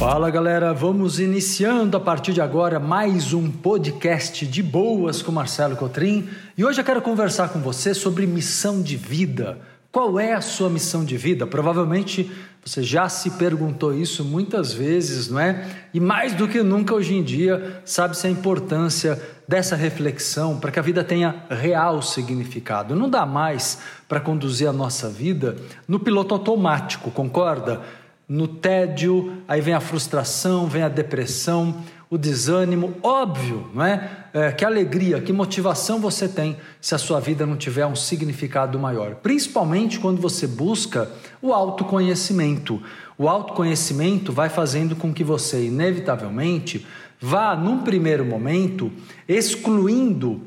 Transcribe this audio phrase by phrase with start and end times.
[0.00, 5.76] Fala galera, vamos iniciando a partir de agora mais um podcast de boas com Marcelo
[5.76, 6.26] Cotrim
[6.56, 9.58] e hoje eu quero conversar com você sobre missão de vida.
[9.92, 11.46] Qual é a sua missão de vida?
[11.46, 12.30] Provavelmente
[12.64, 15.68] você já se perguntou isso muitas vezes, não é?
[15.92, 20.78] E mais do que nunca hoje em dia, sabe-se a importância dessa reflexão para que
[20.78, 22.96] a vida tenha real significado.
[22.96, 23.78] Não dá mais
[24.08, 25.56] para conduzir a nossa vida
[25.86, 27.82] no piloto automático, concorda?
[28.30, 32.94] No tédio, aí vem a frustração, vem a depressão, o desânimo.
[33.02, 34.08] Óbvio, não é?
[34.32, 34.52] é?
[34.52, 39.16] Que alegria, que motivação você tem se a sua vida não tiver um significado maior.
[39.16, 41.10] Principalmente quando você busca
[41.42, 42.80] o autoconhecimento.
[43.18, 46.86] O autoconhecimento vai fazendo com que você, inevitavelmente,
[47.20, 48.92] vá, num primeiro momento,
[49.26, 50.40] excluindo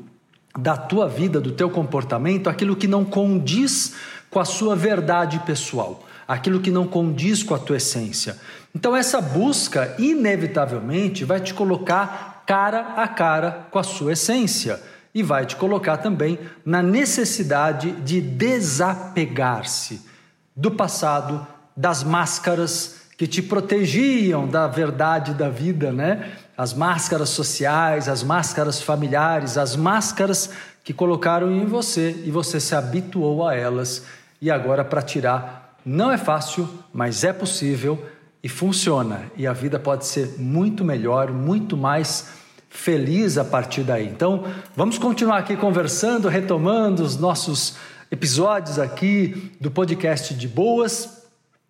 [0.58, 3.94] da tua vida, do teu comportamento, aquilo que não condiz
[4.30, 8.36] com a sua verdade pessoal aquilo que não condiz com a tua essência.
[8.74, 14.80] Então, essa busca, inevitavelmente, vai te colocar cara a cara com a sua essência
[15.14, 20.02] e vai te colocar também na necessidade de desapegar-se
[20.56, 26.32] do passado, das máscaras que te protegiam da verdade da vida, né?
[26.56, 30.50] As máscaras sociais, as máscaras familiares, as máscaras
[30.82, 34.04] que colocaram em você e você se habituou a elas
[34.40, 38.02] e agora para tirar não é fácil, mas é possível
[38.42, 39.30] e funciona.
[39.36, 42.28] E a vida pode ser muito melhor, muito mais
[42.68, 44.06] feliz a partir daí.
[44.06, 47.76] Então, vamos continuar aqui conversando, retomando os nossos
[48.10, 51.24] episódios aqui do podcast de Boas,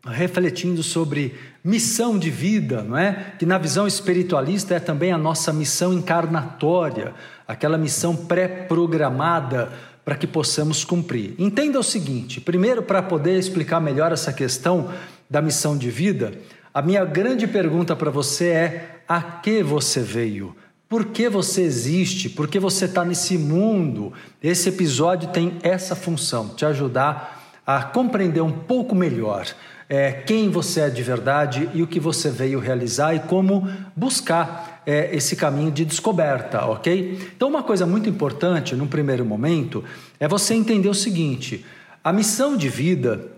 [0.07, 3.35] refletindo sobre missão de vida, não é?
[3.39, 7.15] Que na visão espiritualista é também a nossa missão encarnatória,
[7.47, 9.73] aquela missão pré-programada
[10.05, 11.35] para que possamos cumprir.
[11.39, 14.91] Entenda o seguinte: primeiro, para poder explicar melhor essa questão
[15.29, 16.33] da missão de vida,
[16.73, 20.55] a minha grande pergunta para você é: a que você veio?
[20.89, 22.29] Por que você existe?
[22.29, 24.13] Por que você está nesse mundo?
[24.43, 29.47] Esse episódio tem essa função, te ajudar a compreender um pouco melhor
[29.89, 34.74] é, quem você é de verdade e o que você veio realizar e como buscar
[34.87, 37.19] é, esse caminho de descoberta, ok?
[37.37, 39.83] Então, uma coisa muito importante num primeiro momento
[40.21, 41.65] é você entender o seguinte:
[42.03, 43.29] a missão de vida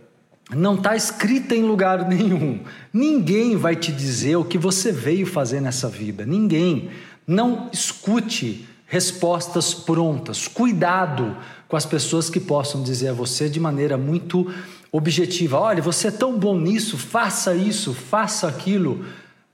[0.51, 2.61] não está escrita em lugar nenhum.
[2.93, 6.25] Ninguém vai te dizer o que você veio fazer nessa vida.
[6.25, 6.91] Ninguém.
[7.27, 10.47] Não escute respostas prontas.
[10.47, 11.37] Cuidado
[11.67, 14.49] com as pessoas que possam dizer a você de maneira muito
[14.93, 15.59] objetiva.
[15.59, 19.05] Olha, você é tão bom nisso, faça isso, faça aquilo.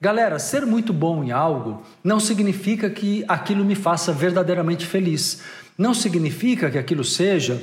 [0.03, 5.43] Galera, ser muito bom em algo não significa que aquilo me faça verdadeiramente feliz.
[5.79, 7.63] Não significa que aquilo seja,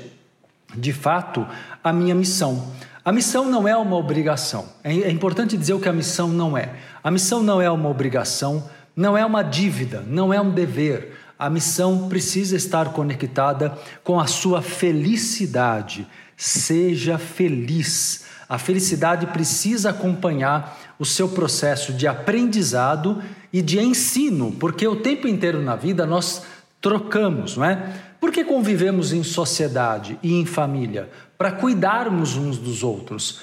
[0.74, 1.46] de fato,
[1.84, 2.72] a minha missão.
[3.04, 4.70] A missão não é uma obrigação.
[4.86, 6.76] É, é importante dizer o que a missão não é.
[7.04, 11.18] A missão não é uma obrigação, não é uma dívida, não é um dever.
[11.38, 16.08] A missão precisa estar conectada com a sua felicidade.
[16.38, 18.24] Seja feliz.
[18.48, 25.28] A felicidade precisa acompanhar o seu processo de aprendizado e de ensino, porque o tempo
[25.28, 26.44] inteiro na vida nós
[26.82, 27.94] trocamos, não é?
[28.20, 31.10] Por que convivemos em sociedade e em família?
[31.38, 33.40] Para cuidarmos uns dos outros.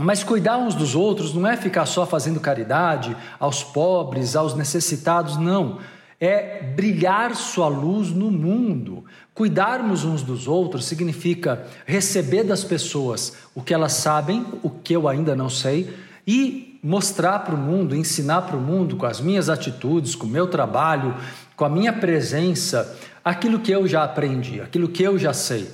[0.00, 5.36] Mas cuidar uns dos outros não é ficar só fazendo caridade aos pobres, aos necessitados,
[5.36, 5.78] não
[6.22, 9.04] é brilhar sua luz no mundo.
[9.34, 15.08] Cuidarmos uns dos outros significa receber das pessoas o que elas sabem, o que eu
[15.08, 15.92] ainda não sei,
[16.26, 20.30] e mostrar para o mundo, ensinar para o mundo com as minhas atitudes, com o
[20.30, 21.14] meu trabalho,
[21.56, 25.68] com a minha presença, aquilo que eu já aprendi, aquilo que eu já sei.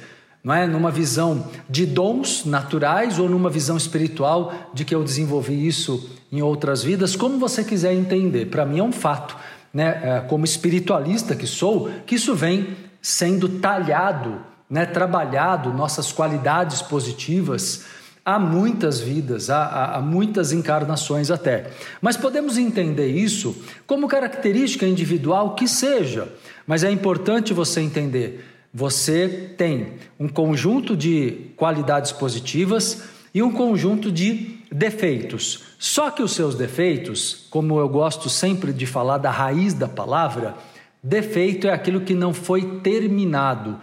[0.44, 5.66] Não é numa visão de dons naturais ou numa visão espiritual de que eu desenvolvi
[5.66, 8.46] isso em outras vidas, como você quiser entender.
[8.46, 9.36] Para mim é um fato
[9.72, 16.82] né, é, como espiritualista que sou, que isso vem sendo talhado, né, trabalhado, nossas qualidades
[16.82, 17.97] positivas
[18.28, 21.70] há muitas vidas, há, há, muitas encarnações até.
[21.98, 23.56] Mas podemos entender isso
[23.86, 26.28] como característica individual que seja,
[26.66, 28.44] mas é importante você entender.
[28.74, 35.62] Você tem um conjunto de qualidades positivas e um conjunto de defeitos.
[35.78, 40.54] Só que os seus defeitos, como eu gosto sempre de falar da raiz da palavra,
[41.02, 43.78] defeito é aquilo que não foi terminado,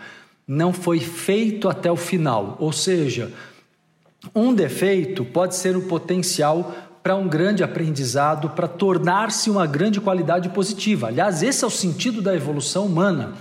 [0.47, 2.57] não foi feito até o final.
[2.59, 3.31] Ou seja,
[4.35, 10.49] um defeito pode ser o potencial para um grande aprendizado, para tornar-se uma grande qualidade
[10.49, 11.07] positiva.
[11.07, 13.35] Aliás, esse é o sentido da evolução humana: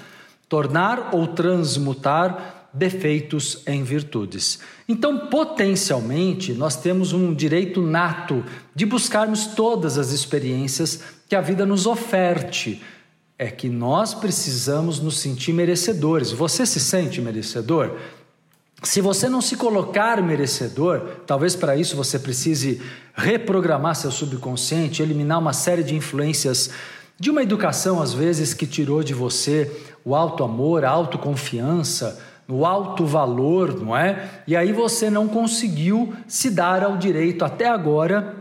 [0.49, 4.59] tornar ou transmutar defeitos em virtudes.
[4.89, 8.45] Então, potencialmente, nós temos um direito nato
[8.75, 12.83] de buscarmos todas as experiências que a vida nos oferte.
[13.39, 16.31] É que nós precisamos nos sentir merecedores.
[16.31, 17.97] Você se sente merecedor?
[18.85, 22.83] Se você não se colocar merecedor, talvez para isso você precise
[23.15, 26.71] reprogramar seu subconsciente, eliminar uma série de influências
[27.19, 29.71] de uma educação, às vezes, que tirou de você
[30.05, 34.29] o alto amor, a autoconfiança, o alto valor, não é?
[34.47, 38.35] E aí você não conseguiu se dar ao direito até agora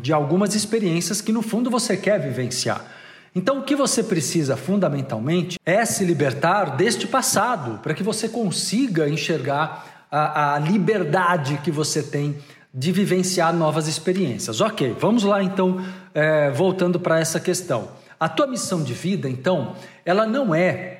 [0.00, 2.99] de algumas experiências que no fundo você quer vivenciar.
[3.34, 9.08] Então, o que você precisa fundamentalmente é se libertar deste passado, para que você consiga
[9.08, 12.36] enxergar a, a, liberdade que você tem
[12.74, 14.60] de vivenciar novas experiências.
[14.60, 17.88] Ok, vamos lá então, é, voltando para essa questão.
[18.18, 20.99] A tua missão de vida, então, ela não é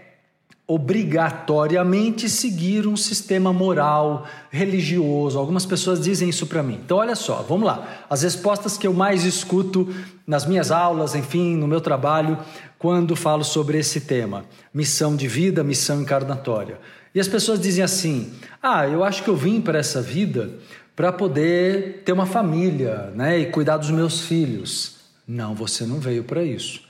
[0.72, 5.37] obrigatoriamente seguir um sistema moral, religioso.
[5.37, 6.78] Algumas pessoas dizem isso para mim.
[6.84, 8.05] Então, olha só, vamos lá.
[8.08, 9.93] As respostas que eu mais escuto
[10.25, 12.38] nas minhas aulas, enfim, no meu trabalho,
[12.78, 16.78] quando falo sobre esse tema: missão de vida, missão encarnatória.
[17.12, 18.32] E as pessoas dizem assim:
[18.62, 20.50] ah, eu acho que eu vim para essa vida
[20.94, 24.99] para poder ter uma família né, e cuidar dos meus filhos.
[25.26, 26.82] Não, você não veio para isso.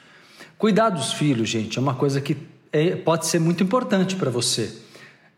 [0.58, 2.36] Cuidar dos filhos, gente, é uma coisa que
[2.72, 4.72] é, pode ser muito importante para você,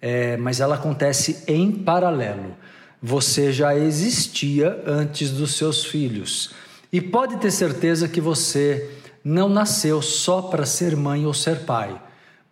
[0.01, 2.57] é, mas ela acontece em paralelo.
[3.03, 6.51] Você já existia antes dos seus filhos
[6.93, 8.91] e pode ter certeza que você
[9.25, 12.01] não nasceu só para ser mãe ou ser pai.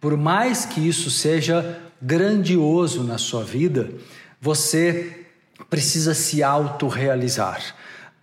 [0.01, 3.91] Por mais que isso seja grandioso na sua vida,
[4.41, 5.27] você
[5.69, 7.80] precisa se autorrealizar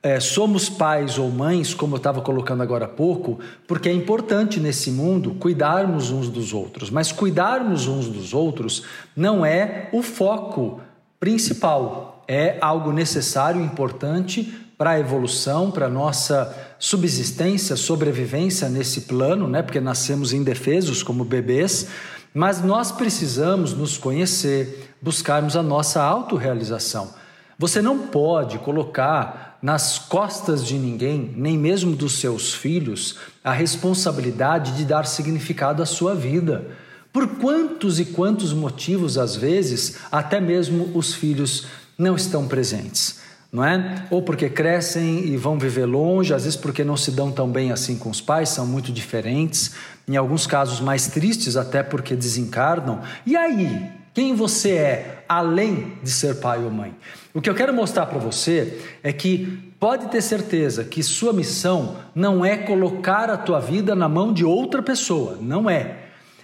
[0.08, 4.58] é, somos pais ou mães, como eu estava colocando agora há pouco, porque é importante
[4.58, 8.84] nesse mundo cuidarmos uns dos outros, mas cuidarmos uns dos outros
[9.14, 10.80] não é o foco
[11.20, 19.46] principal, é algo necessário, importante para a evolução, para a nossa subsistência, sobrevivência nesse plano,
[19.46, 19.62] né?
[19.62, 21.88] porque nascemos indefesos como bebês,
[22.34, 27.14] mas nós precisamos nos conhecer, buscarmos a nossa autorrealização.
[27.60, 34.74] Você não pode colocar nas costas de ninguém, nem mesmo dos seus filhos, a responsabilidade
[34.74, 36.68] de dar significado à sua vida.
[37.12, 41.66] Por quantos e quantos motivos, às vezes, até mesmo os filhos
[41.98, 43.20] não estão presentes,
[43.52, 44.06] não é?
[44.12, 47.72] Ou porque crescem e vão viver longe, às vezes porque não se dão tão bem
[47.72, 49.72] assim com os pais, são muito diferentes,
[50.08, 53.02] em alguns casos mais tristes, até porque desencarnam.
[53.26, 56.92] E aí, quem você é além de ser pai ou mãe.
[57.36, 61.98] O que eu quero mostrar para você é que pode ter certeza que sua missão
[62.16, 65.98] não é colocar a tua vida na mão de outra pessoa, não é.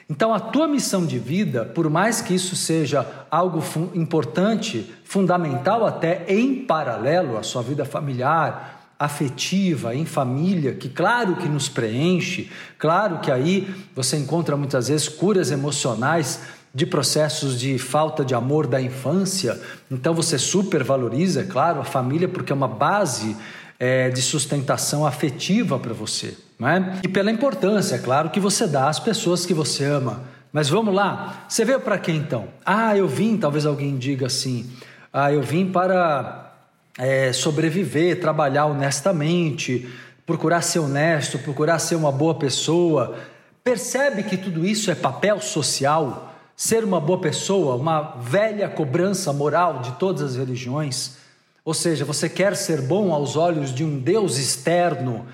[0.08, 3.64] Então a tua missão de vida, por mais que isso seja algo
[3.96, 11.50] importante, fundamental até em paralelo à sua vida familiar, afetiva, em família, que claro que
[11.50, 16.40] nos preenche, claro que aí você encontra muitas vezes curas emocionais
[16.74, 19.60] de processos de falta de amor da infância.
[19.92, 23.38] Então você supervaloriza, é claro, a família porque é uma base
[23.80, 26.36] é, de sustentação afetiva para você.
[26.58, 27.00] Não é?
[27.04, 30.24] E pela importância, é claro, que você dá às pessoas que você ama.
[30.52, 32.48] Mas vamos lá, você veio para quê então?
[32.66, 34.70] Ah, eu vim, talvez alguém diga assim,
[35.12, 36.54] ah, eu vim para
[36.98, 39.90] é, sobreviver, trabalhar honestamente,
[40.26, 43.16] procurar ser honesto, procurar ser uma boa pessoa.
[43.64, 46.33] Percebe que tudo isso é papel social?
[46.56, 51.18] Ser uma boa pessoa, uma velha cobrança moral de todas as religiões.
[51.66, 55.26] Ou seja, você quer ser bom aos olhos de um Deus externo,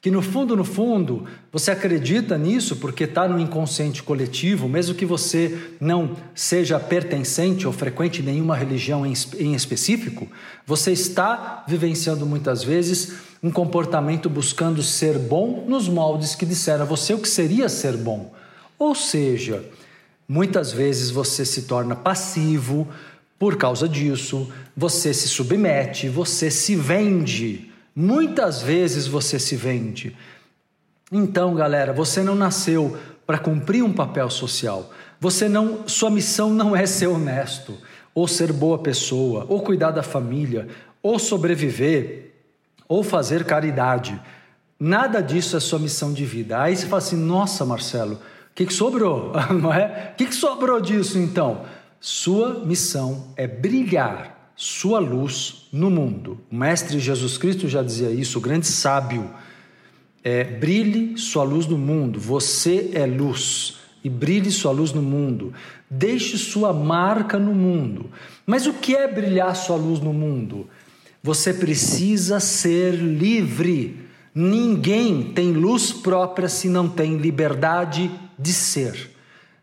[0.00, 5.06] que no fundo, no fundo, você acredita nisso porque está no inconsciente coletivo, mesmo que
[5.06, 10.28] você não seja pertencente ou frequente nenhuma religião em específico,
[10.64, 16.86] você está vivenciando muitas vezes um comportamento buscando ser bom nos moldes que disseram a
[16.86, 18.32] você o que seria ser bom.
[18.78, 19.64] Ou seja,
[20.28, 22.88] Muitas vezes você se torna passivo
[23.38, 27.70] por causa disso, você se submete, você se vende.
[27.94, 30.16] Muitas vezes você se vende.
[31.12, 34.90] Então, galera, você não nasceu para cumprir um papel social.
[35.20, 37.76] Você não, sua missão não é ser honesto,
[38.14, 40.68] ou ser boa pessoa, ou cuidar da família,
[41.02, 42.32] ou sobreviver,
[42.88, 44.20] ou fazer caridade.
[44.78, 46.60] Nada disso é sua missão de vida.
[46.60, 48.18] Aí você fala assim: "Nossa, Marcelo,
[48.56, 49.32] que, que sobrou?
[49.60, 50.12] Não é?
[50.12, 51.64] O que, que sobrou disso então?
[52.00, 56.40] Sua missão é brilhar sua luz no mundo.
[56.50, 59.30] O Mestre Jesus Cristo já dizia isso, o grande sábio.
[60.24, 63.76] É, brilhe sua luz no mundo, você é luz.
[64.02, 65.52] e brilhe sua luz no mundo.
[65.90, 68.10] Deixe sua marca no mundo.
[68.46, 70.68] Mas o que é brilhar sua luz no mundo?
[71.22, 74.05] Você precisa ser livre.
[74.38, 79.16] Ninguém tem luz própria se não tem liberdade de ser.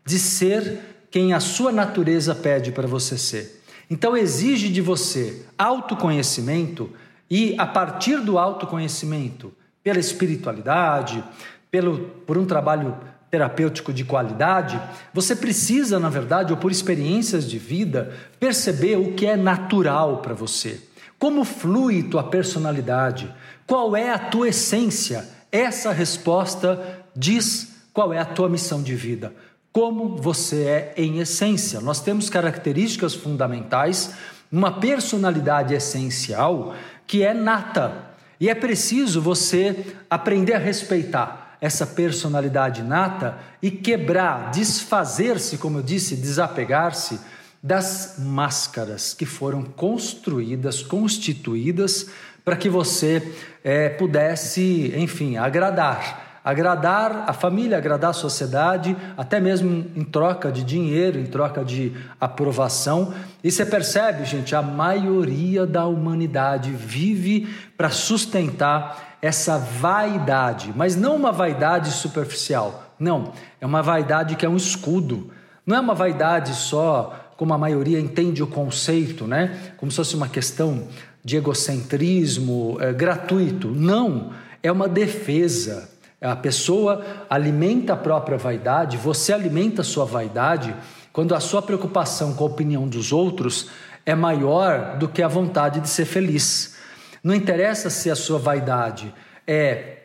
[0.04, 0.80] De ser
[1.12, 3.62] quem a sua natureza pede para você ser.
[3.88, 6.90] Então exige de você autoconhecimento
[7.30, 11.22] e a partir do autoconhecimento, pela espiritualidade,
[11.70, 12.96] pelo por um trabalho
[13.30, 14.80] terapêutico de qualidade,
[15.12, 20.34] você precisa, na verdade, ou por experiências de vida, perceber o que é natural para
[20.34, 20.80] você.
[21.24, 23.34] Como flui tua personalidade?
[23.66, 25.26] Qual é a tua essência?
[25.50, 29.32] Essa resposta diz qual é a tua missão de vida
[29.72, 31.80] como você é em essência.
[31.80, 34.14] Nós temos características fundamentais,
[34.52, 36.74] uma personalidade essencial
[37.06, 38.10] que é nata.
[38.38, 45.82] E é preciso você aprender a respeitar essa personalidade nata e quebrar, desfazer-se, como eu
[45.82, 47.18] disse, desapegar-se
[47.64, 52.10] das máscaras que foram construídas, constituídas
[52.44, 59.90] para que você é, pudesse, enfim, agradar agradar a família, agradar a sociedade, até mesmo
[59.96, 63.14] em troca de dinheiro, em troca de aprovação.
[63.42, 71.16] E você percebe, gente, a maioria da humanidade vive para sustentar essa vaidade, mas não
[71.16, 72.92] uma vaidade superficial.
[72.98, 75.30] Não, é uma vaidade que é um escudo.
[75.66, 79.72] Não é uma vaidade só como a maioria entende o conceito, né?
[79.76, 80.88] Como se fosse uma questão
[81.24, 83.68] de egocentrismo é, gratuito.
[83.68, 85.88] Não, é uma defesa
[86.24, 90.74] a pessoa alimenta a própria vaidade, você alimenta a sua vaidade
[91.12, 93.68] quando a sua preocupação com a opinião dos outros
[94.06, 96.76] é maior do que a vontade de ser feliz.
[97.22, 99.14] Não interessa se a sua vaidade
[99.46, 100.03] é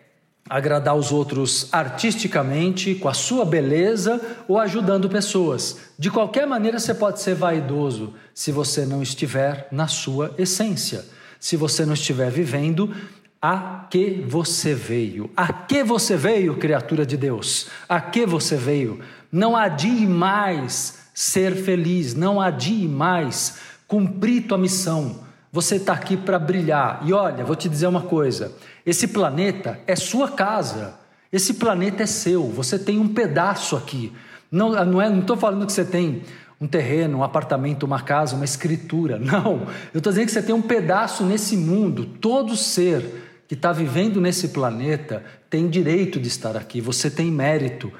[0.49, 5.77] agradar os outros artisticamente, com a sua beleza ou ajudando pessoas.
[5.97, 11.05] De qualquer maneira, você pode ser vaidoso se você não estiver na sua essência,
[11.39, 12.93] se você não estiver vivendo
[13.41, 15.29] a que você veio?
[15.37, 17.67] A que você veio, criatura de Deus?
[17.87, 18.99] A que você veio?
[19.31, 25.28] Não adie mais ser feliz, não adie mais cumprir tua missão.
[25.51, 27.01] Você está aqui para brilhar.
[27.05, 28.51] E olha, vou te dizer uma coisa:
[28.85, 30.95] esse planeta é sua casa,
[31.31, 34.13] esse planeta é seu, você tem um pedaço aqui.
[34.51, 36.23] Não estou não é, não falando que você tem
[36.59, 39.17] um terreno, um apartamento, uma casa, uma escritura.
[39.19, 43.71] Não, eu estou dizendo que você tem um pedaço nesse mundo, todo ser que está
[43.71, 47.91] vivendo nesse planeta tem direito de estar aqui, você tem mérito.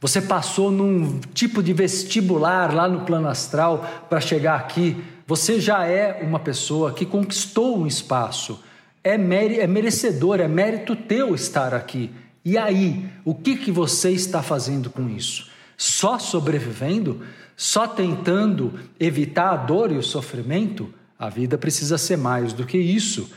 [0.00, 5.02] Você passou num tipo de vestibular lá no plano astral para chegar aqui.
[5.26, 8.62] Você já é uma pessoa que conquistou um espaço.
[9.02, 12.10] É, é merecedor, é mérito teu estar aqui.
[12.44, 15.50] E aí, o que, que você está fazendo com isso?
[15.76, 17.22] Só sobrevivendo?
[17.56, 20.92] Só tentando evitar a dor e o sofrimento?
[21.18, 23.30] A vida precisa ser mais do que isso.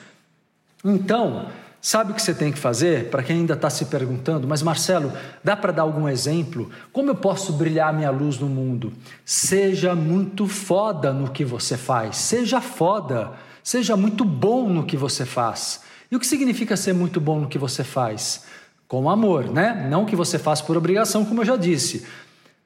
[0.83, 1.47] Então,
[1.81, 3.09] sabe o que você tem que fazer?
[3.09, 5.11] Para quem ainda está se perguntando, mas Marcelo,
[5.43, 6.69] dá para dar algum exemplo?
[6.91, 8.93] Como eu posso brilhar minha luz no mundo?
[9.25, 13.31] Seja muito foda no que você faz, seja foda,
[13.63, 15.81] seja muito bom no que você faz.
[16.11, 18.45] E o que significa ser muito bom no que você faz?
[18.87, 19.87] Com amor, né?
[19.89, 22.05] Não que você faz por obrigação, como eu já disse.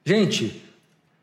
[0.04, 0.64] Gente,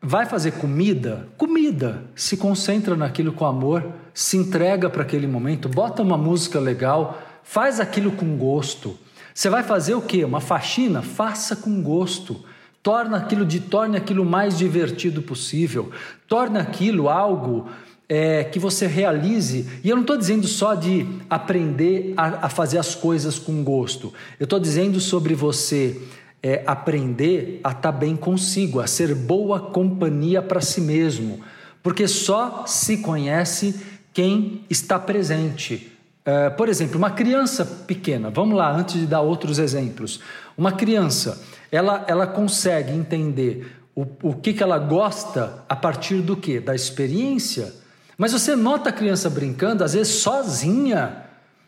[0.00, 1.26] vai fazer comida?
[1.38, 2.02] Comida.
[2.14, 7.80] Se concentra naquilo com amor se entrega para aquele momento, bota uma música legal, faz
[7.80, 8.98] aquilo com gosto.
[9.34, 10.24] Você vai fazer o quê?
[10.24, 11.02] Uma faxina?
[11.02, 12.44] Faça com gosto.
[12.82, 15.90] Torna aquilo de torne aquilo mais divertido possível.
[16.26, 17.68] Torne aquilo algo
[18.08, 19.66] é, que você realize.
[19.84, 24.12] E eu não estou dizendo só de aprender a, a, fazer as coisas com gosto.
[24.38, 26.00] Eu estou dizendo sobre você
[26.42, 31.40] é, aprender a estar tá bem consigo, a ser boa companhia para si mesmo.
[31.82, 33.80] Porque só se conhece
[34.12, 35.92] quem está presente.
[36.20, 40.20] Uh, por exemplo, uma criança pequena, vamos lá, antes de dar outros exemplos.
[40.56, 46.36] Uma criança, ela, ela consegue entender o, o que, que ela gosta a partir do
[46.36, 46.60] que?
[46.60, 47.72] Da experiência.
[48.18, 51.24] Mas você nota a criança brincando, às vezes sozinha,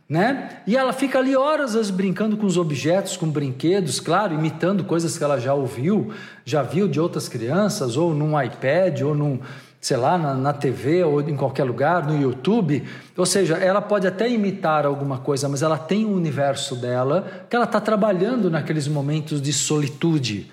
[0.06, 0.60] né?
[0.66, 4.84] E ela fica ali horas, às vezes, brincando com os objetos, com brinquedos, claro, imitando
[4.84, 6.12] coisas que ela já ouviu,
[6.44, 9.40] já viu de outras crianças, ou num iPad, ou num,
[9.82, 12.84] sei lá, na, na TV ou em qualquer lugar, no YouTube.
[13.16, 17.56] Ou seja, ela pode até imitar alguma coisa, mas ela tem um universo dela que
[17.56, 20.48] ela está trabalhando naqueles momentos de solitude.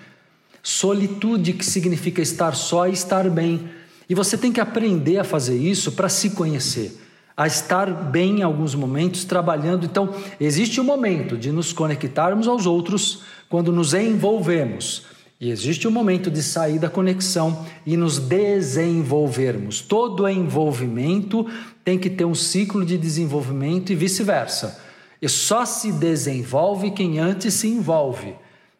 [0.64, 3.70] Solitude que significa estar só e estar bem.
[4.08, 7.00] E você tem que aprender a fazer isso para se conhecer,
[7.36, 9.86] a estar bem em alguns momentos trabalhando.
[9.86, 15.08] Então, existe um momento de nos conectarmos aos outros quando nos envolvemos
[15.40, 19.80] E existe um momento de sair da conexão e nos desenvolvermos.
[19.80, 21.46] Todo envolvimento
[21.82, 24.78] tem que ter um ciclo de desenvolvimento e vice-versa.
[25.20, 28.34] E só se desenvolve quem antes se envolve.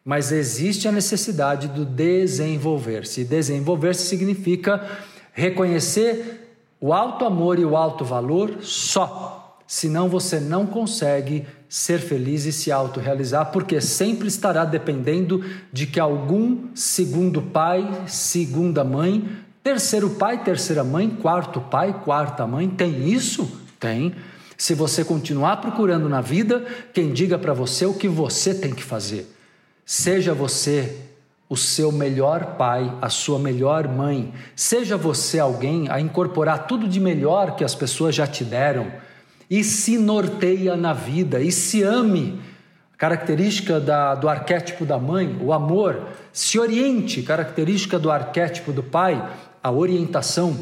[0.05, 3.23] Mas existe a necessidade do desenvolver-se.
[3.23, 4.87] Desenvolver-se significa
[5.33, 6.47] reconhecer
[6.79, 9.57] o alto amor e o alto valor só.
[9.65, 16.01] Senão você não consegue ser feliz e se autorrealizar, porque sempre estará dependendo de que
[16.01, 19.25] algum segundo pai, segunda mãe,
[19.63, 23.49] terceiro pai, terceira mãe, quarto pai, quarta mãe, tem isso?
[23.79, 24.13] Tem.
[24.57, 28.83] Se você continuar procurando na vida, quem diga para você o que você tem que
[28.83, 29.33] fazer.
[29.85, 30.97] Seja você
[31.47, 34.33] o seu melhor pai, a sua melhor mãe.
[34.57, 38.91] Seja você alguém a incorporar tudo de melhor que as pessoas já te deram
[39.51, 42.39] e se norteia na vida e se ame.
[42.97, 46.07] Característica da, do arquétipo da mãe, o amor.
[46.31, 49.21] Se oriente, característica do arquétipo do pai,
[49.61, 50.57] a orientação.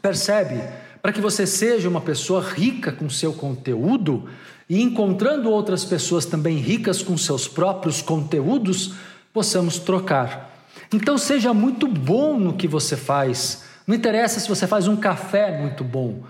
[0.00, 0.62] Percebe?
[1.02, 4.28] Para que você seja uma pessoa rica com seu conteúdo
[4.70, 8.94] e encontrando outras pessoas também ricas com seus próprios conteúdos,
[9.32, 10.68] possamos trocar.
[10.92, 13.64] Então seja muito bom no que você faz.
[13.84, 16.22] Não interessa se você faz um café muito bom.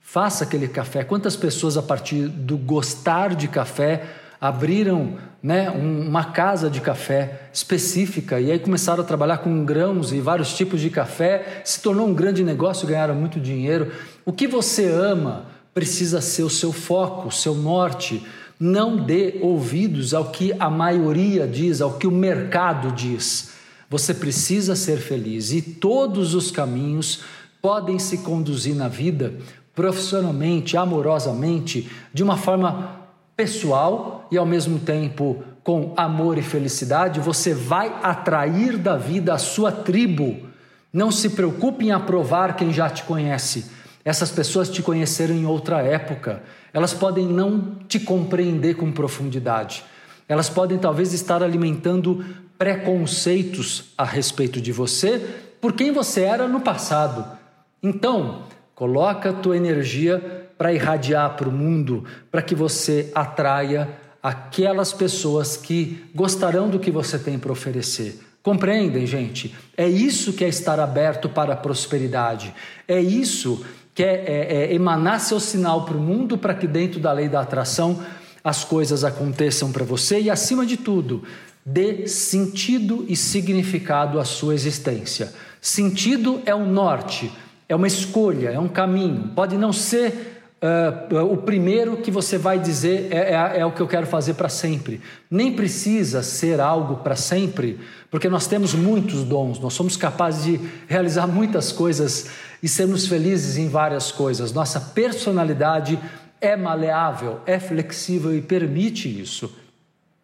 [0.00, 1.04] Faça aquele café.
[1.04, 4.04] Quantas pessoas, a partir do gostar de café,
[4.40, 10.20] abriram né, uma casa de café específica e aí começaram a trabalhar com grãos e
[10.20, 13.92] vários tipos de café, se tornou um grande negócio, ganharam muito dinheiro.
[14.24, 18.24] O que você ama precisa ser o seu foco, o seu norte.
[18.58, 23.52] Não dê ouvidos ao que a maioria diz, ao que o mercado diz.
[23.88, 27.22] Você precisa ser feliz e todos os caminhos
[27.60, 29.34] podem se conduzir na vida
[29.74, 33.00] profissionalmente, amorosamente, de uma forma
[33.36, 39.38] pessoal e ao mesmo tempo com amor e felicidade, você vai atrair da vida a
[39.38, 40.48] sua tribo.
[40.92, 43.70] Não se preocupe em aprovar quem já te conhece.
[44.04, 46.42] Essas pessoas te conheceram em outra época.
[46.72, 49.84] Elas podem não te compreender com profundidade.
[50.28, 52.24] Elas podem talvez estar alimentando
[52.58, 55.18] preconceitos a respeito de você
[55.60, 57.38] por quem você era no passado.
[57.82, 58.42] Então,
[58.80, 63.86] Coloca a tua energia para irradiar para o mundo, para que você atraia
[64.22, 68.18] aquelas pessoas que gostarão do que você tem para oferecer.
[68.42, 69.54] Compreendem, gente?
[69.76, 72.54] É isso que é estar aberto para a prosperidade.
[72.88, 73.62] É isso
[73.94, 77.28] que é, é, é emanar seu sinal para o mundo para que dentro da lei
[77.28, 78.02] da atração
[78.42, 81.22] as coisas aconteçam para você e, acima de tudo,
[81.66, 85.34] dê sentido e significado à sua existência.
[85.60, 87.30] Sentido é o norte
[87.70, 89.30] é uma escolha, é um caminho.
[89.32, 93.80] Pode não ser uh, o primeiro que você vai dizer é, é, é o que
[93.80, 95.00] eu quero fazer para sempre.
[95.30, 97.78] Nem precisa ser algo para sempre,
[98.10, 102.26] porque nós temos muitos dons, nós somos capazes de realizar muitas coisas
[102.60, 104.52] e sermos felizes em várias coisas.
[104.52, 105.96] Nossa personalidade
[106.40, 109.59] é maleável, é flexível e permite isso.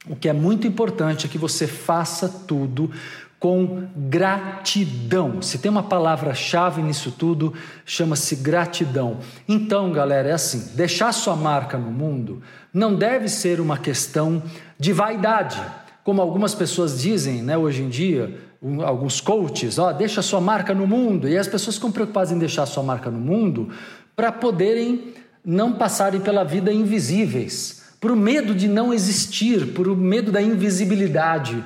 [0.09, 2.91] O que é muito importante é que você faça tudo
[3.39, 5.43] com gratidão.
[5.43, 7.53] Se tem uma palavra-chave nisso tudo,
[7.85, 9.19] chama-se gratidão.
[9.49, 12.43] Então, galera, é assim: deixar sua marca no mundo
[12.73, 14.43] não deve ser uma questão
[14.79, 15.61] de vaidade,
[16.05, 18.39] como algumas pessoas dizem, né, hoje em dia,
[18.85, 22.67] alguns coaches, ó, deixa sua marca no mundo, e as pessoas ficam preocupadas em deixar
[22.67, 23.71] sua marca no mundo
[24.15, 25.15] para poderem
[25.45, 31.65] não passarem pela vida invisíveis, por medo de não existir, por medo da invisibilidade.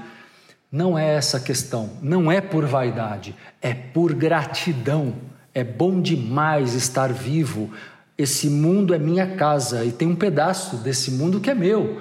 [0.72, 5.12] Não é essa a questão, não é por vaidade, é por gratidão.
[5.52, 7.70] É bom demais estar vivo.
[8.16, 12.00] Esse mundo é minha casa e tem um pedaço desse mundo que é meu.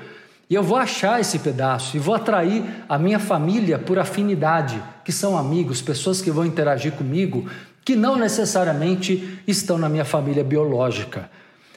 [0.50, 5.12] E eu vou achar esse pedaço e vou atrair a minha família por afinidade, que
[5.12, 7.46] são amigos, pessoas que vão interagir comigo,
[7.84, 11.30] que não necessariamente estão na minha família biológica.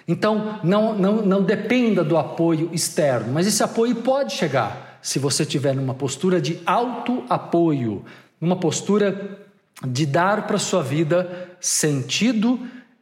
[0.07, 5.43] Então, não, não, não dependa do apoio externo, mas esse apoio pode chegar se você
[5.43, 8.05] estiver numa postura de auto-apoio,
[8.41, 9.39] numa postura
[9.87, 12.61] de dar para a sua vida sentido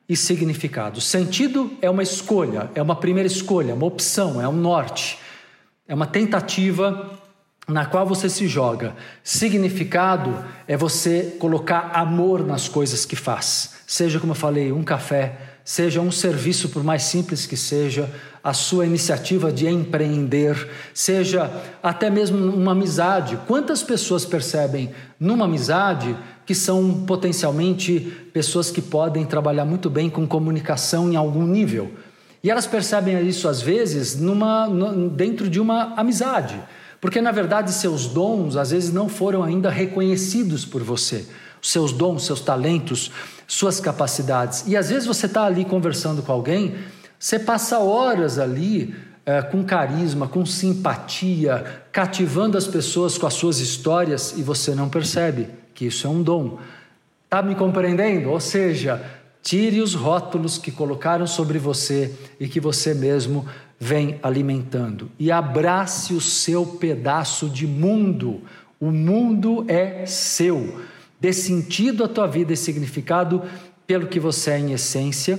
[0.08, 1.00] e significado.
[1.00, 5.18] Sentido é uma escolha, é uma primeira escolha, uma opção, é um norte,
[5.86, 7.10] é uma tentativa
[7.68, 8.96] na qual você se joga.
[9.22, 13.74] Significado é você colocar amor nas coisas que faz.
[13.86, 18.10] Seja, como eu falei, um café, seja um serviço, por mais simples que seja,
[18.42, 21.50] a sua iniciativa de empreender, seja
[21.82, 23.38] até mesmo uma amizade.
[23.46, 28.00] Quantas pessoas percebem numa amizade que são potencialmente
[28.32, 31.92] pessoas que podem trabalhar muito bem com comunicação em algum nível?
[32.42, 34.66] E elas percebem isso às vezes numa,
[35.12, 36.58] dentro de uma amizade.
[37.00, 41.26] Porque na verdade seus dons às vezes não foram ainda reconhecidos por você.
[41.62, 43.10] Seus dons, seus talentos,
[43.50, 44.62] suas capacidades.
[44.68, 46.76] E às vezes você está ali conversando com alguém,
[47.18, 48.94] você passa horas ali
[49.26, 54.88] é, com carisma, com simpatia, cativando as pessoas com as suas histórias e você não
[54.88, 56.60] percebe que isso é um dom.
[57.24, 58.30] Está me compreendendo?
[58.30, 59.04] Ou seja,
[59.42, 63.44] tire os rótulos que colocaram sobre você e que você mesmo
[63.80, 68.42] vem alimentando e abrace o seu pedaço de mundo.
[68.78, 70.80] O mundo é seu.
[71.20, 73.42] Dê sentido à tua vida e significado
[73.86, 75.38] pelo que você é em essência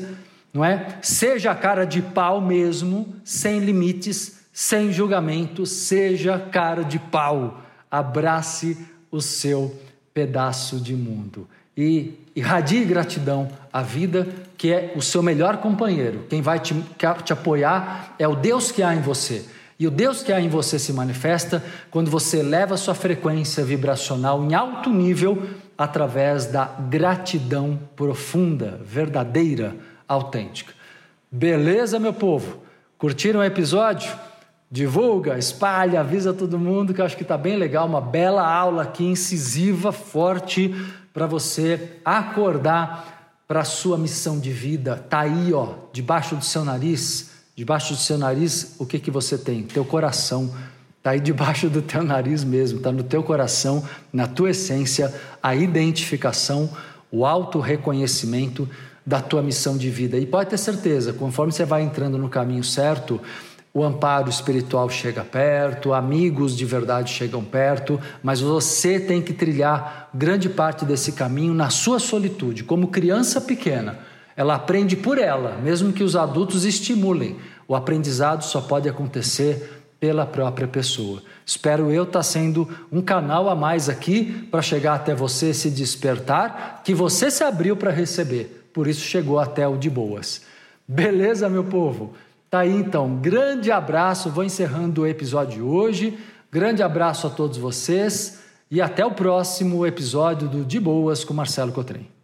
[0.53, 0.97] não é?
[1.01, 7.61] Seja a cara de pau mesmo, sem limites, sem julgamento, seja cara de pau.
[7.89, 8.77] Abrace
[9.09, 9.73] o seu
[10.13, 16.25] pedaço de mundo e irradie gratidão à vida, que é o seu melhor companheiro.
[16.29, 16.75] Quem vai te,
[17.23, 19.45] te apoiar é o Deus que há em você.
[19.79, 24.43] E o Deus que há em você se manifesta quando você eleva sua frequência vibracional
[24.43, 29.75] em alto nível através da gratidão profunda, verdadeira
[30.07, 30.73] autêntica.
[31.31, 32.61] Beleza, meu povo?
[32.97, 34.11] Curtiram o episódio?
[34.69, 37.87] Divulga, espalha, avisa todo mundo que eu acho que está bem legal.
[37.87, 40.73] Uma bela aula aqui, incisiva, forte,
[41.13, 45.01] para você acordar para a sua missão de vida.
[45.03, 47.31] Está aí, ó, debaixo do seu nariz.
[47.53, 49.63] Debaixo do seu nariz, o que, que você tem?
[49.63, 50.53] Teu coração.
[51.01, 53.83] Está aí debaixo do teu nariz mesmo, está no teu coração,
[54.13, 55.11] na tua essência,
[55.41, 56.69] a identificação,
[57.11, 58.69] o auto-reconhecimento
[59.03, 60.15] da tua missão de vida.
[60.19, 63.19] E pode ter certeza, conforme você vai entrando no caminho certo,
[63.73, 70.07] o amparo espiritual chega perto, amigos de verdade chegam perto, mas você tem que trilhar
[70.13, 73.97] grande parte desse caminho na sua solitude, como criança pequena.
[74.37, 77.37] Ela aprende por ela, mesmo que os adultos estimulem.
[77.67, 81.23] O aprendizado só pode acontecer pela própria pessoa.
[81.45, 85.69] Espero eu estar tá sendo um canal a mais aqui para chegar até você se
[85.69, 90.41] despertar, que você se abriu para receber por isso chegou até o de boas.
[90.87, 92.13] Beleza, meu povo?
[92.49, 94.29] Tá aí então, grande abraço.
[94.29, 96.17] Vou encerrando o episódio de hoje.
[96.51, 101.71] Grande abraço a todos vocês e até o próximo episódio do De Boas com Marcelo
[101.71, 102.20] Cotrim.